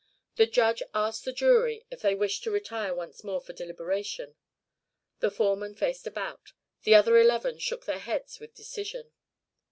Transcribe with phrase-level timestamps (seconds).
[0.37, 4.33] The Judge asked the jury if they wished to retire once more for deliberation.
[5.19, 6.53] The foreman faced about.
[6.81, 9.11] The other eleven shook their heads with decision.